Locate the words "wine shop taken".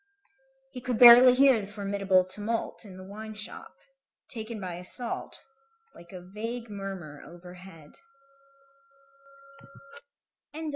3.03-4.59